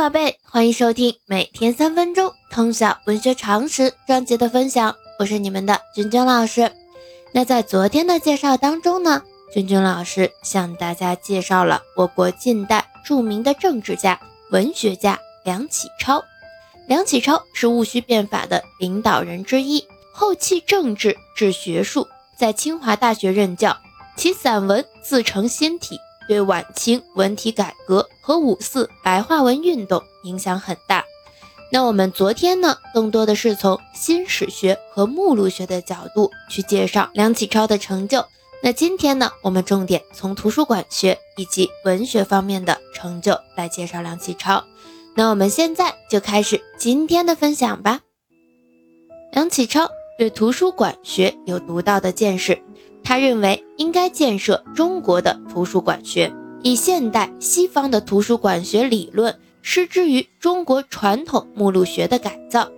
[0.00, 6.72] 宝贝，欢迎收听每天三分钟通晓文学常识专辑的分享，我是你们的君君老师。
[7.34, 9.20] 那在昨天的介绍当中呢，
[9.52, 14.18] 君君老师向大家介绍了我国近代著名的政治家、
[14.50, 16.24] 文学家梁启超。
[16.88, 22.08] 梁启超是戊戌变法的领导人之一，后弃政治治学术，
[22.38, 23.76] 在清华大学任教，
[24.16, 25.98] 其散文自成仙体。
[26.30, 31.04] 对晚清文体改革和五四白话文运动影响很大。
[31.72, 38.24] 那我们昨天呢，更多的是从新史学和目录学的角度去介绍梁启超的成就。
[38.62, 44.62] 那今天呢，我们重点从图书馆学以及文学方面的成就来介绍梁启超。
[45.16, 48.02] 那我们现在就开始今天的分享吧。
[49.32, 52.62] 梁启超对图书馆学有独到的见识。
[53.02, 62.70] 他认为应该建设中国的图书馆学，以现代西方的图书馆学理论施之于中国传统目录学的改造，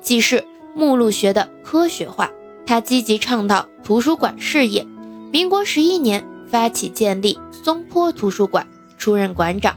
[0.00, 0.44] 即是
[0.76, 2.30] 目录学的科学化。
[2.64, 4.86] 他积极倡导图书馆事业。
[5.32, 8.64] 民国十一年发起建立松坡图书馆，
[8.96, 9.74] 出任馆长。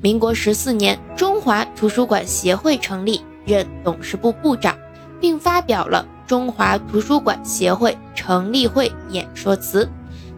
[0.00, 4.78] 民国十四年，中华图书馆协会成立，任董事部部长，
[5.20, 6.06] 并发表了。
[6.24, 9.88] 中华图书馆协会成立会演说词，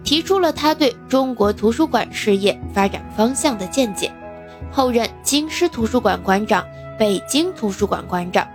[0.09, 4.11] 提出了他对中国图书馆事业发展方向的见解。
[4.70, 6.64] 后任京师图书馆馆长、
[6.98, 8.48] 北京图书馆馆长。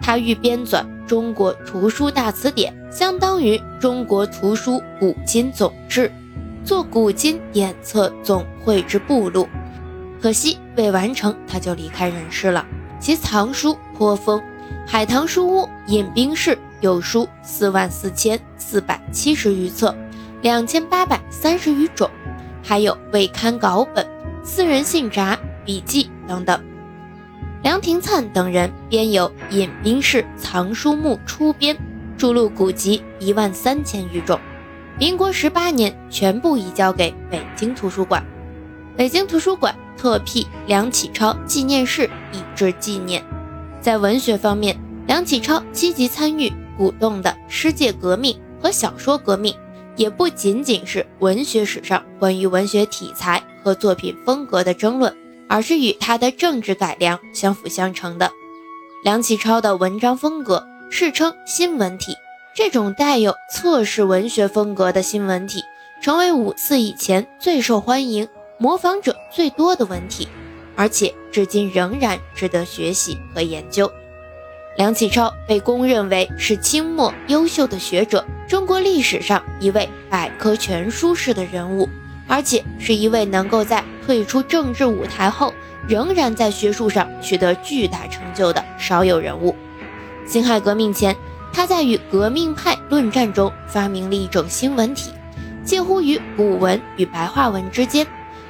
[0.00, 6.12] 他欲编纂《中国图书大词典》，相当于中国图书古今总志，
[6.64, 9.48] 做古今典册总汇之目录。
[10.22, 12.64] 可惜未完成，他就离开人世了。
[13.00, 14.40] 其藏书颇丰，
[14.86, 16.56] 海棠书屋引兵室。
[16.80, 19.94] 有书四万四千四百七十余册，
[20.42, 22.10] 两千八百三十余种，
[22.62, 24.06] 还有未刊稿本、
[24.42, 26.58] 私人信札、笔记等等。
[27.62, 31.76] 梁廷灿等人编有《引兵式藏书目》初编，
[32.16, 34.40] 著录古籍一万三千余种。
[34.98, 38.24] 民国十八年，全部移交给北京图书馆。
[38.96, 43.22] 北京图书馆特辟梁启超纪念室以致纪念。
[43.82, 44.74] 在文学方面，
[45.06, 46.50] 梁启超积极参与。
[46.78, 49.54] 鼓动的世界革命和小说革命，
[50.00, 55.14] 也不仅仅是文学史上关于文学题材和作品风格的争论，
[55.46, 58.32] 而是与他的政治改良相辅相成的。
[59.04, 62.16] 梁启超的文章风格世称新文体，
[62.54, 65.62] 这种带有测试文学风格的新文体，
[66.00, 70.26] 成为五四以前最受欢迎、模仿者最多的文体，
[70.76, 73.92] 而且至今仍然值得学习和研究。
[74.78, 81.88] 梁启超被公认为是清末优秀的学者，中国历史上一位百科全书式的人物，
[82.26, 85.54] 而且是一位能够在退出政治舞台后，
[85.86, 89.54] 仍然在学术上取得巨大成就的少有人物。
[90.26, 91.16] 辛亥革命前，
[91.52, 95.12] 他在与革命派论战中发明了一种新文体，
[95.64, 98.04] 介乎于古文与白话文之间，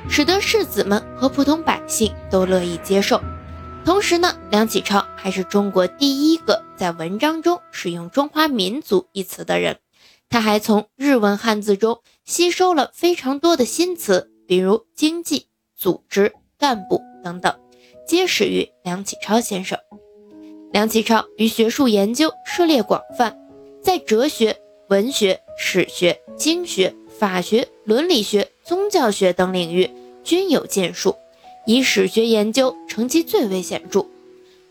[0.08, 3.20] 使得士子们和普通百姓都乐意接受。
[3.84, 9.76] 同时呢，梁启超还是中国第一个在文章中使用“中华民族”一词的人。
[10.30, 17.52] 他还从日文汉字中吸收了非常多的新词，比如经济、组织、干部等等，
[18.06, 19.76] 皆始于梁启超先生。
[20.72, 23.36] 梁启超于学术研究涉猎广泛，
[23.82, 24.56] 在哲学、
[24.88, 29.90] 文学、史学、经学、法学、伦理学、宗教学等领域
[30.22, 31.16] 均有建树。
[31.66, 34.06] 以史学研究成绩最为显著。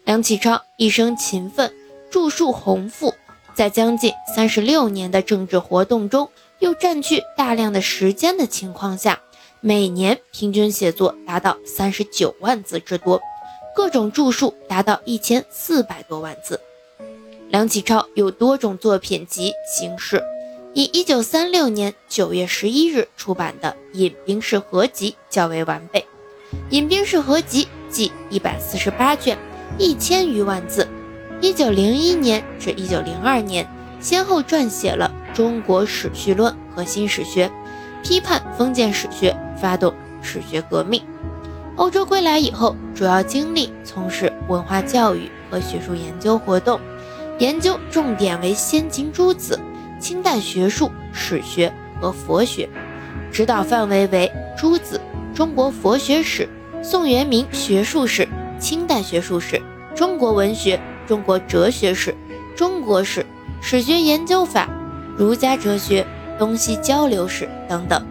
[0.06, 1.74] 梁启超一生勤奋，
[2.10, 3.14] 著述宏富，
[3.60, 9.20] 在将近三十六年的政治活动中，又占据大量的时间的情况下，
[9.60, 13.20] 每年平均写作达到三十九万字之多，
[13.76, 16.62] 各种著述达到一千四百多万字。
[17.50, 20.24] 梁启超有多种作品集形式，
[20.74, 26.06] 以一九三六年九月十一日出版的《引兵式合集》较为完备。
[26.70, 29.38] 引兵式合集计一百四十八卷，
[29.78, 30.88] 一千余万字。
[31.42, 33.66] 一九零一年至一九零二年，
[34.02, 37.48] 先后撰写了《中国史序论》和《新史学》，
[38.04, 41.02] 批判封建史学，发动史学革命。
[41.78, 46.78] 欧洲归来以后，主要精力从事文化教育和学术研究活动，
[47.40, 49.58] 研究重点为先秦诸子、
[49.98, 52.68] 清代学术、史学和佛学，
[53.32, 55.00] 指导范围为诸子。
[55.34, 56.50] 中国佛学史、
[56.84, 58.28] 宋元明学术史、
[58.60, 59.62] 清代学术史、
[59.96, 60.78] 中国文学、
[61.10, 62.16] 中国哲学史、
[62.56, 63.26] 中国史、
[63.64, 64.70] 史学研究法、
[65.18, 66.06] 儒家哲学、
[66.38, 68.06] 东西交流史等等。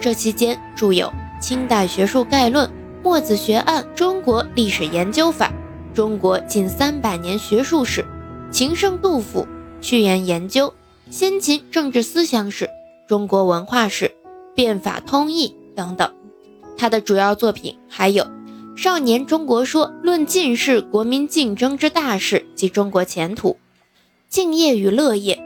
[0.00, 1.08] 这期间著有
[1.42, 2.64] 《清代学术概论》
[3.02, 5.46] 《墨子学案《中国历史研究法》
[5.96, 8.02] 《中国近三百年学术史》
[8.52, 9.44] 《情圣杜甫
[9.80, 10.68] 序言研究》
[11.10, 12.66] 《先秦政治思想史》
[13.08, 14.04] 《中国文化史》
[14.54, 16.08] 《变法通义》等等。
[16.76, 18.22] 他的主要作品还有
[18.78, 23.48] 《少年中国说》《论进士国民竞争之大事及中国前途》
[24.28, 25.34] 《敬业与乐业》《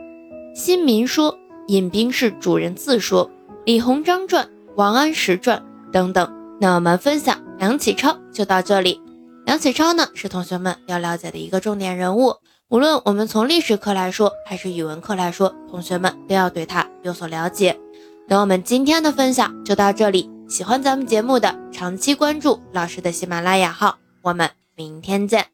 [0.55, 1.32] 新民说》
[1.69, 3.26] 《饮冰室主人自说》
[3.64, 4.44] 《李鸿章传》
[4.76, 6.31] 《王安石传》等等。
[6.61, 9.00] 那我们分享梁启超就到这里。
[9.46, 12.34] 梁启超呢，是同学们要了解的一个重点人物。
[12.69, 17.81] 无论我们从历史课来说，还是语文课来说，同学们都要对他有所了解。
[18.29, 20.29] 那我们今天的分享就到这里。
[20.52, 23.96] 喜欢咱们节目的，长期关注老师的喜马拉雅号。
[24.20, 25.52] 我们明天见。